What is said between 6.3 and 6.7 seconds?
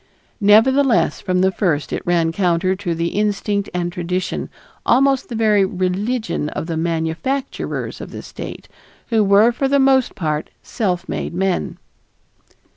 of